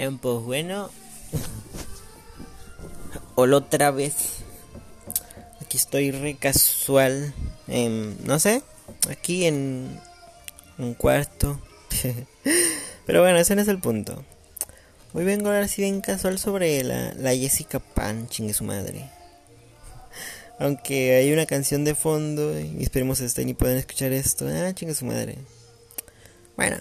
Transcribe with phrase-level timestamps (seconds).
[0.00, 0.88] Eh, pues bueno.
[3.34, 4.14] Hola otra vez.
[5.60, 7.34] Aquí estoy re casual.
[8.24, 8.62] no sé.
[9.10, 10.00] Aquí en
[10.78, 11.60] un cuarto.
[13.06, 14.24] Pero bueno, ese no es el punto.
[15.12, 19.10] Hoy vengo a hablar así bien casual sobre la, la Jessica Pan, chingue su madre.
[20.58, 24.48] Aunque hay una canción de fondo y esperemos estén y puedan escuchar esto.
[24.48, 25.36] Ah, chingue su madre.
[26.56, 26.78] Bueno,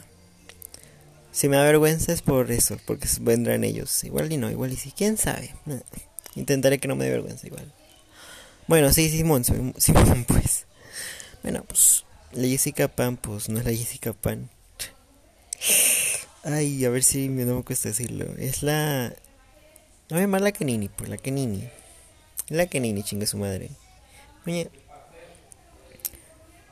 [1.39, 4.03] si me da vergüenza es por eso, porque vendrán ellos.
[4.03, 5.55] Igual y no, igual y sí, quién sabe.
[6.35, 7.73] Intentaré que no me dé vergüenza igual.
[8.67, 9.45] Bueno, sí, Simón,
[9.77, 10.65] Simón, pues.
[11.41, 14.49] Bueno, pues la Jessica Pan, pues no es la Jessica Pan.
[16.43, 18.25] Ay, a ver si me no me cuesta decirlo.
[18.37, 19.13] Es la.
[20.09, 21.69] No es más la Kenini, pues la Kenini.
[22.49, 23.69] La Kenini, chinga su madre.
[24.45, 24.69] Oye.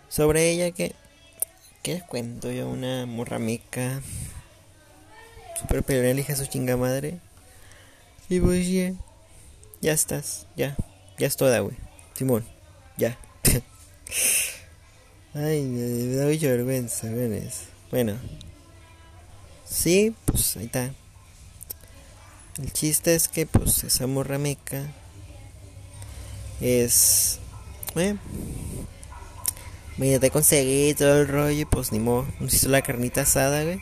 [0.09, 0.93] Sobre ella que.
[1.83, 2.67] ¿Qué les cuento yo?
[2.67, 3.39] Una morra
[5.59, 7.19] super peleona, hija su chinga madre.
[8.29, 8.93] Y pues ya,
[9.81, 10.75] ya estás, ya,
[11.17, 11.75] ya es toda, güey.
[12.13, 12.45] Simón,
[12.97, 13.17] ya.
[15.33, 17.65] Ay, me da mucha vergüenza, ¿ves?
[17.91, 18.17] Bueno,
[19.65, 20.91] sí, pues ahí está.
[22.57, 24.81] El chiste es que, pues, esa morra meca
[26.59, 27.39] es.
[27.93, 28.19] Bueno,
[29.97, 32.25] me intenté conseguir todo el rollo, pues ni modo.
[32.39, 33.79] Nos hizo la carnita asada, güey.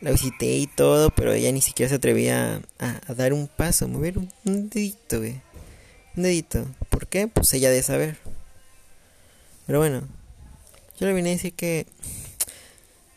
[0.00, 3.88] La visité y todo, pero ella ni siquiera se atrevía a, dar un paso, a
[3.88, 5.40] mover un, dedito, güey.
[6.16, 6.66] Un dedito.
[6.88, 7.26] ¿Por qué?
[7.26, 8.18] Pues ella debe saber.
[9.66, 10.06] Pero bueno,
[10.98, 11.86] yo le vine a decir que.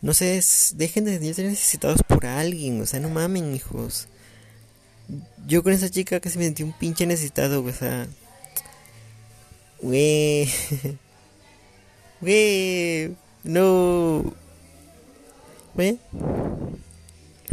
[0.01, 0.41] No sé,
[0.75, 4.07] dejen de ser necesitados por alguien, o sea, no mamen, hijos.
[5.47, 8.07] Yo con esa chica casi me sentí un pinche necesitado, o sea.
[9.81, 10.49] Güey.
[12.21, 13.15] Güey.
[13.43, 14.33] No.
[15.73, 15.99] Güey.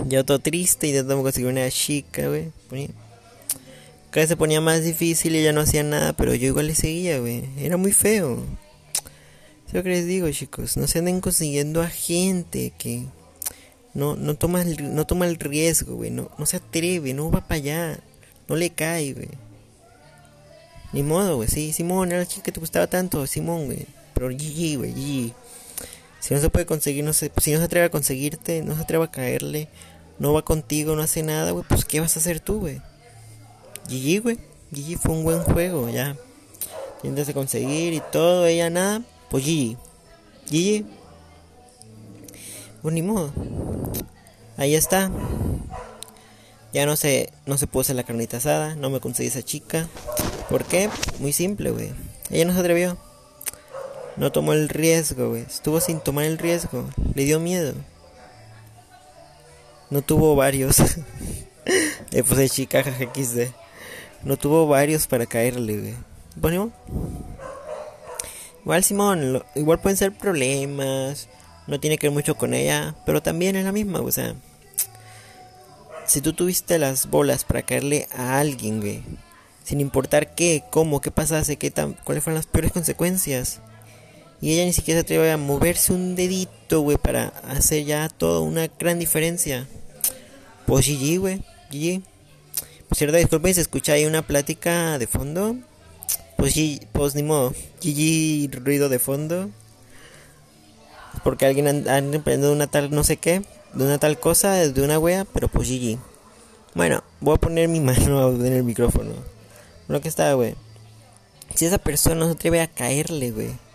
[0.07, 2.51] Yo todo triste de conseguir una chica, güey.
[4.11, 6.75] Cada vez se ponía más difícil y ella no hacía nada, pero yo igual le
[6.75, 7.45] seguía, güey.
[7.59, 8.43] Era muy feo.
[9.67, 10.77] Es lo que les digo, chicos.
[10.77, 13.05] No se anden consiguiendo a gente que
[13.93, 16.11] no, no, toma, el, no toma el riesgo, güey.
[16.11, 18.01] No, no se atreve, no va para allá.
[18.49, 19.29] No le cae, güey.
[20.93, 21.49] Ni modo, güey.
[21.49, 23.87] Sí, Simón, era la chica que te gustaba tanto, Simón, güey.
[24.15, 25.35] Pero GG, güey, GG.
[26.29, 28.83] Si no se puede conseguir, no se, si no se atreve a conseguirte, no se
[28.83, 29.71] atreve a caerle,
[30.19, 32.83] no va contigo, no hace nada, güey, pues ¿qué vas a hacer tú, güey?
[33.89, 34.39] GG, güey.
[34.71, 36.19] GG fue un buen juego, ya.
[37.03, 39.01] Intentas a conseguir y todo, ella nada,
[39.31, 39.79] pues GG.
[40.51, 40.85] GG.
[42.83, 43.33] Pues ni modo.
[44.59, 45.11] Ahí está.
[46.75, 49.89] Ya no se, no se puso la carnita asada, no me conseguí esa chica.
[50.51, 50.91] ¿Por qué?
[51.21, 51.91] Muy simple, güey.
[52.29, 52.99] Ella no se atrevió.
[54.19, 55.43] No tomó el riesgo, güey.
[55.43, 56.89] Estuvo sin tomar el riesgo.
[57.15, 57.73] Le dio miedo.
[59.91, 60.79] No tuvo varios.
[62.11, 63.53] Le puse chica XD.
[64.25, 65.95] No tuvo varios para caerle, güey.
[66.35, 66.73] Bueno,
[68.63, 71.29] igual Simón, igual pueden ser problemas.
[71.69, 72.97] No tiene que ver mucho con ella.
[73.07, 74.35] Pero también es la misma, o sea.
[76.07, 79.05] Si tú tuviste las bolas para caerle a alguien, güey.
[79.63, 83.61] Sin importar qué, cómo, qué pasase, qué tan, cuáles fueron las peores consecuencias
[84.41, 88.41] y ella ni siquiera se atreve a moverse un dedito, güey, para hacer ya toda
[88.41, 89.67] una gran diferencia.
[90.65, 92.03] Pues GG, güey, GG.
[92.89, 95.57] Por cierto, disculpen se escucha ahí una plática de fondo.
[96.37, 97.53] Pues GG, pues ni modo.
[97.83, 99.51] GG ruido de fondo.
[101.25, 103.43] Porque alguien anda emprendiendo una tal no sé qué,
[103.75, 105.99] de una tal cosa, de una wea, pero pues GG.
[106.75, 109.15] Bueno, voy a poner mi mano en el micrófono.
[109.89, 110.55] Lo que está, güey.
[111.57, 113.68] Si esa persona no se atreve a caerle, güey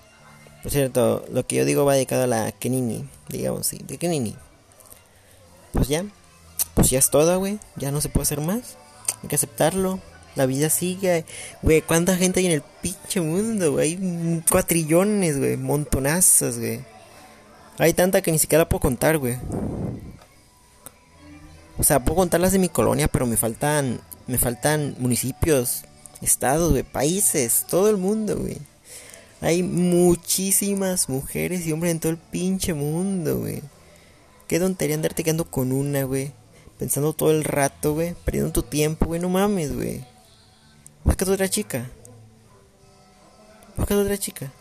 [0.64, 4.36] por cierto, lo que yo digo va dedicado a la Kenini, digamos, sí, de Kenini.
[5.74, 6.06] Pues ya,
[6.74, 8.78] pues ya es todo, güey, ya no se puede hacer más.
[9.22, 10.00] Hay que aceptarlo.
[10.36, 11.26] La vida sigue,
[11.62, 11.82] güey.
[11.82, 13.92] ¿Cuánta gente hay en el pinche mundo, güey?
[13.92, 15.58] Hay cuatrillones, güey.
[15.58, 16.80] Montonazas, güey.
[17.78, 19.38] Hay tanta que ni siquiera puedo contar, güey.
[21.78, 25.84] O sea, puedo contar las de mi colonia, pero me faltan, me faltan municipios,
[26.22, 28.58] estados, güey, países, todo el mundo, güey.
[29.44, 33.62] Hay muchísimas mujeres y hombres en todo el pinche mundo, güey.
[34.48, 36.32] Qué tontería andarte quedando con una, güey.
[36.80, 38.16] Pensando todo el rato, güey.
[38.24, 39.20] Perdiendo tu tiempo, güey.
[39.20, 40.06] No mames, güey.
[41.04, 41.90] Busca otra chica.
[43.76, 44.54] Busca otra chica.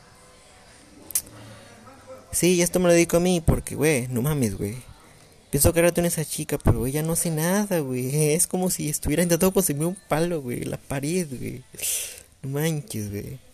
[2.32, 4.74] Sí, esto me lo dedico a mí porque, güey, no mames, güey.
[5.50, 8.32] Pienso que en esa chica, pero ella no hace nada, güey.
[8.34, 10.64] Es como si estuviera intentando conseguir un palo, güey.
[10.64, 11.62] La pared, güey.
[12.42, 13.51] No manches, güey.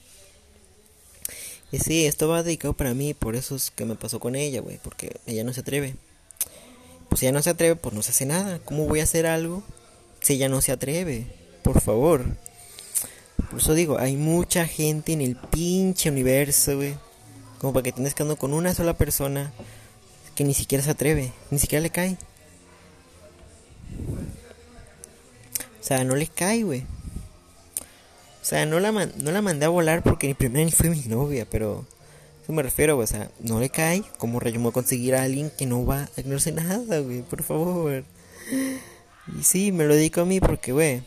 [1.70, 4.61] Y sí, esto va dedicado para mí, por eso es que me pasó con ella,
[4.61, 5.97] güey, porque ella no se atreve.
[7.09, 8.59] Pues si ella no se atreve, pues no se hace nada.
[8.65, 9.62] ¿Cómo voy a hacer algo
[10.20, 11.26] si ella no se atreve?
[11.62, 12.25] Por favor.
[13.50, 16.94] Por eso digo, hay mucha gente en el pinche universo, güey.
[17.59, 19.53] Como para que tengas que con una sola persona
[20.35, 22.17] que ni siquiera se atreve, ni siquiera le cae.
[25.81, 26.85] O sea, no le cae, güey.
[28.40, 31.02] O sea, no la, no la mandé a volar porque ni primera ni fue mi
[31.02, 31.85] novia, pero
[32.43, 32.96] eso me refiero.
[32.99, 34.02] O sea, no le cae.
[34.19, 37.23] como rayo me voy a conseguir a alguien que no va a ignorarse nada, güey?
[37.23, 38.05] Por favor.
[39.38, 41.02] Y sí, me lo dedico a mí porque, güey,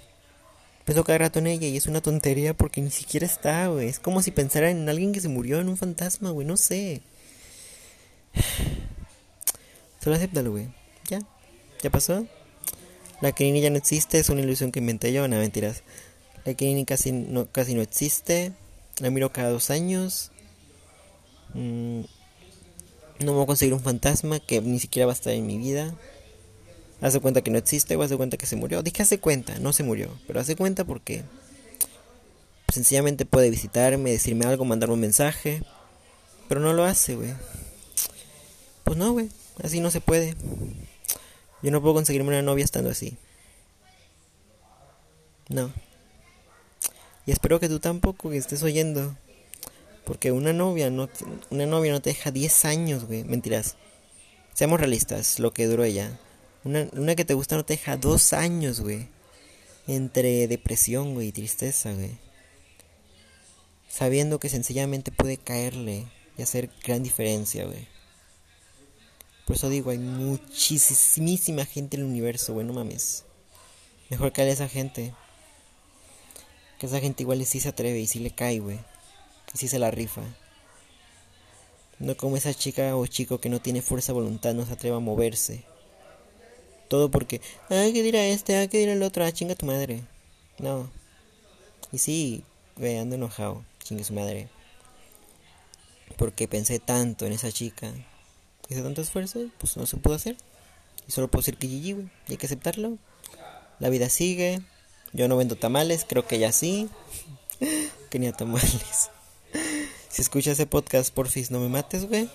[0.85, 3.87] pienso cada rato en ella y es una tontería porque ni siquiera está, güey.
[3.87, 6.45] Es como si pensara en alguien que se murió, en un fantasma, güey.
[6.45, 7.01] No sé.
[10.03, 10.67] Solo acéptalo, güey.
[11.09, 11.19] Ya.
[11.81, 12.27] Ya pasó.
[13.21, 15.83] La Kenini ya no existe, es una ilusión que inventé yo, no mentiras.
[16.45, 18.53] La Kenini casi no, casi no existe.
[18.99, 20.31] La miro cada dos años.
[21.53, 22.01] Mm,
[23.19, 25.93] no voy a conseguir un fantasma que ni siquiera va a estar en mi vida.
[27.01, 28.83] Hace cuenta que no existe o hace cuenta que se murió.
[28.83, 30.17] Dije hace cuenta, no se murió.
[30.27, 31.23] Pero hace cuenta porque
[32.71, 35.63] sencillamente puede visitarme, decirme algo, mandarme un mensaje.
[36.47, 37.33] Pero no lo hace, güey.
[38.83, 39.29] Pues no, güey.
[39.63, 40.35] Así no se puede.
[41.61, 43.17] Yo no puedo conseguirme una novia estando así.
[45.49, 45.71] No.
[47.31, 49.15] Espero que tú tampoco que estés oyendo.
[50.03, 51.09] Porque una novia no
[51.49, 53.23] una novia no te deja 10 años, güey.
[53.23, 53.77] Mentiras.
[54.53, 56.19] Seamos realistas, lo que duró ella.
[56.65, 59.07] Una, una que te gusta no te deja 2 años, güey.
[59.87, 62.17] Entre depresión, güey, y tristeza, güey.
[63.87, 66.07] Sabiendo que sencillamente puede caerle
[66.37, 67.87] y hacer gran diferencia, güey.
[69.45, 73.23] Por eso digo, hay muchísima gente en el universo, güey, no mames.
[74.09, 75.13] Mejor que a esa gente.
[76.81, 78.79] Que esa gente igual sí se atreve y sí le cae, güey.
[79.53, 80.23] Y sí se la rifa.
[81.99, 84.99] No como esa chica o chico que no tiene fuerza voluntad, no se atreve a
[84.99, 85.63] moverse.
[86.87, 87.39] Todo porque,
[87.69, 88.57] ah, ¿qué dirá este?
[88.57, 89.23] Ah, ¿qué dirá el otro?
[89.23, 90.01] Ah, chinga tu madre.
[90.57, 90.89] No.
[91.91, 92.43] Y sí,
[92.77, 93.63] güey, ando enojado.
[93.83, 94.49] Chinga su madre.
[96.17, 97.93] Porque pensé tanto en esa chica
[98.71, 100.37] hice tanto esfuerzo, pues no se pudo hacer.
[101.07, 102.09] Y solo puedo decir que GG, güey.
[102.27, 102.97] Y hay que aceptarlo.
[103.79, 104.61] La vida sigue.
[105.13, 106.89] Yo no vendo tamales, creo que ya sí.
[108.09, 109.09] que ni a tamales.
[110.09, 112.29] si escuchas ese podcast, porfis, no me mates, güey.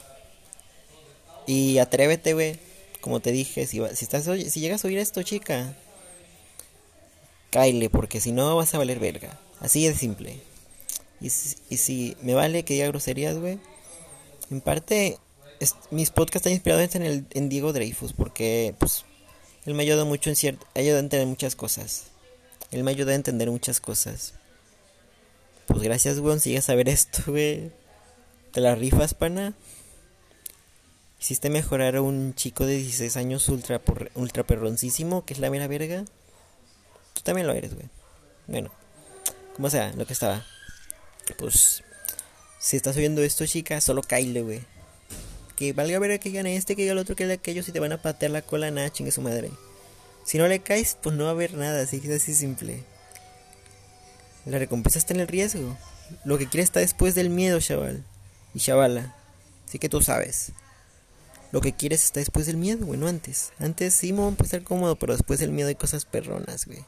[1.46, 2.58] Y atrévete, güey.
[3.00, 5.76] Como te dije, si, si, estás, si llegas a oír esto, chica,
[7.50, 9.38] caile, porque si no vas a valer verga.
[9.61, 10.40] Así de simple.
[11.20, 13.58] Y, y si me vale que diga groserías, güey.
[14.50, 15.19] En parte,
[15.90, 19.05] mis podcasts están inspirados en, el, en Diego Dreyfus porque pues
[19.64, 22.05] él me ayuda mucho en cierto, ayuda a entender muchas cosas.
[22.71, 24.35] Él me ayuda a entender muchas cosas.
[25.67, 27.71] Pues gracias, weón, si llegas a ver esto, güey.
[28.53, 29.55] Te la rifas, pana.
[31.21, 33.81] Hiciste mejorar a un chico de 16 años ultra,
[34.15, 36.05] ultra perroncísimo, que es la mera verga.
[37.15, 37.89] Tú también lo eres, güey.
[38.47, 38.71] Bueno,
[39.55, 40.45] como sea, lo que estaba.
[41.39, 41.83] Pues,
[42.59, 44.77] si estás oyendo esto, chica, solo caile, güey
[45.57, 47.93] que valga ver que gane este, que gane el otro, que aquello, si te van
[47.93, 49.51] a patear la cola, nada, chingue su madre.
[50.26, 52.82] Si no le caes, pues no va a haber nada, así que es así simple.
[54.44, 55.78] La recompensa está en el riesgo.
[56.25, 58.05] Lo que quieres está después del miedo, chaval.
[58.52, 59.14] Y chavala.
[59.69, 60.50] Así que tú sabes.
[61.52, 63.52] Lo que quieres está después del miedo, güey, no antes.
[63.61, 66.84] Antes sí me va a cómodo, pero después del miedo hay cosas perronas, güey.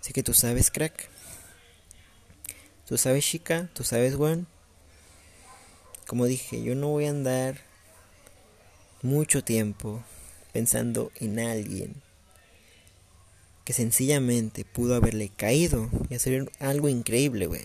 [0.00, 1.10] Así que tú sabes, crack.
[2.86, 3.68] Tú sabes, chica.
[3.74, 4.46] Tú sabes, güey.
[6.06, 7.58] Como dije, yo no voy a andar
[9.02, 10.04] mucho tiempo
[10.52, 12.00] pensando en alguien
[13.70, 17.62] que sencillamente pudo haberle caído y hacer algo increíble, güey.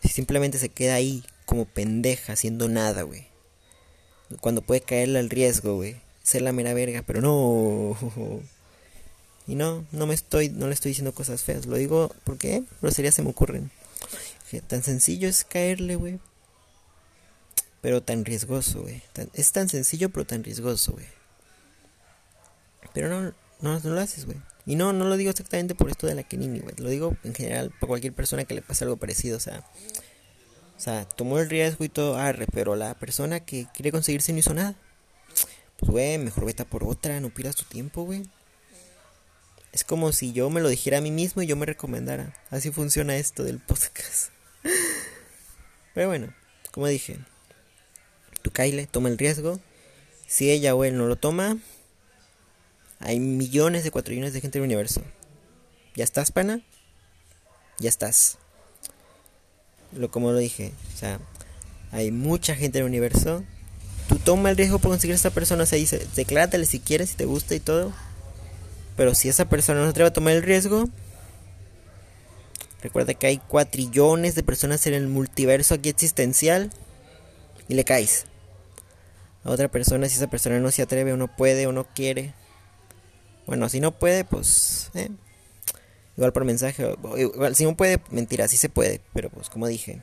[0.00, 3.26] Si simplemente se queda ahí como pendeja haciendo nada, güey.
[4.40, 5.96] Cuando puede caerle al riesgo, güey.
[6.22, 7.98] Ser la mera verga, pero no.
[9.48, 11.66] Y no, no me estoy, no le estoy diciendo cosas feas.
[11.66, 13.72] Lo digo porque groserías se me ocurren.
[14.68, 16.20] Tan sencillo es caerle, güey
[17.80, 19.02] pero tan riesgoso, güey.
[19.34, 21.06] es tan sencillo, pero tan riesgoso, güey.
[22.94, 24.38] Pero no, no, lo haces, güey.
[24.66, 26.74] Y no, no lo digo exactamente por esto de la Kenini, güey.
[26.76, 29.64] Lo digo en general por cualquier persona que le pase algo parecido, o sea.
[30.76, 34.40] O sea, tomó el riesgo y todo, arre, pero la persona que quiere conseguirse no
[34.40, 34.74] hizo nada.
[35.78, 38.24] Pues, güey, mejor vete por otra, no pierdas tu tiempo, güey.
[39.70, 42.34] Es como si yo me lo dijera a mí mismo y yo me recomendara.
[42.50, 44.32] Así funciona esto del podcast.
[45.94, 46.34] Pero bueno,
[46.72, 47.18] como dije,
[48.42, 49.60] tu Kyle toma el riesgo.
[50.26, 51.58] Si ella o él no lo toma,
[53.02, 55.02] hay millones de cuatrillones de gente en el universo.
[55.94, 56.60] ¿Ya estás, pana?
[57.78, 58.38] Ya estás.
[59.92, 61.20] Lo como lo dije, o sea,
[61.90, 63.44] hay mucha gente en el universo.
[64.08, 67.10] tú toma el riesgo por conseguir a esta persona, o sea, dice, decláratele si quieres,
[67.10, 67.92] si te gusta y todo.
[68.96, 70.88] Pero si esa persona no se atreve a tomar el riesgo,
[72.82, 76.70] recuerda que hay cuatrillones de personas en el multiverso aquí existencial
[77.68, 78.26] y le caes.
[79.44, 82.34] A otra persona, si esa persona no se atreve o no puede o no quiere.
[83.52, 84.90] Bueno, si no puede, pues...
[84.94, 85.10] Eh,
[86.16, 86.96] igual por mensaje.
[87.18, 89.02] Igual, si no puede, mentira, sí se puede.
[89.12, 90.00] Pero pues como dije.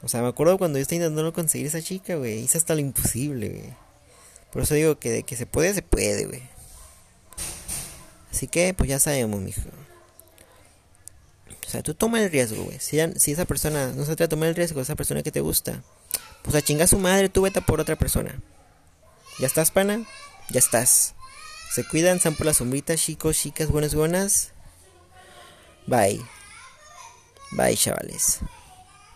[0.00, 2.44] O sea, me acuerdo cuando yo estaba intentando conseguir esa chica, güey.
[2.44, 3.74] Hice hasta lo imposible, güey.
[4.52, 6.42] Por eso digo que de que se puede, se puede, güey.
[8.30, 9.62] Así que, pues ya sabemos, mijo.
[11.66, 12.78] O sea, tú toma el riesgo, güey.
[12.78, 15.82] Si, esa persona no se atreve a tomar el riesgo, esa persona que te gusta,
[16.42, 18.40] pues a chingar su madre, tú vete por otra persona.
[19.40, 20.06] ¿Ya estás, pana?
[20.50, 21.16] Ya estás.
[21.70, 24.52] Se cuidan, están por la sombrita, chicos, chicas, buenas, buenas.
[25.86, 26.20] Bye.
[27.52, 28.40] Bye, chavales.